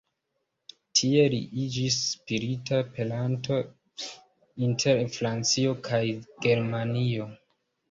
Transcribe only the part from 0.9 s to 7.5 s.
Tie li iĝis spirita peranto inter Francio kaj Germanio.